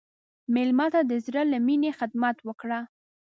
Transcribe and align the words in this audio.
مېلمه 0.53 0.87
ته 0.93 1.01
د 1.09 1.13
زړه 1.25 1.41
له 1.51 1.57
میني 1.67 1.91
خدمت 1.99 2.37
وکړه. 2.47 2.79